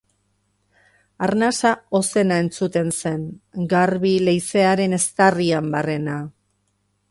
[1.25, 3.29] Arnasa ozena entzuten zen,
[3.75, 6.19] garbi, leizearen eztarrian barrena.